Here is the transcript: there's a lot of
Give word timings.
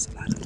there's 0.00 0.14
a 0.14 0.18
lot 0.18 0.32
of 0.32 0.39